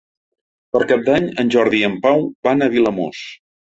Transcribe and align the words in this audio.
Per 0.77 0.81
Cap 0.93 1.05
d'Any 1.11 1.29
en 1.45 1.53
Jordi 1.59 1.81
i 1.83 1.87
en 1.93 2.01
Pau 2.09 2.29
van 2.51 2.61
a 2.71 2.75
Vilamòs. 2.79 3.27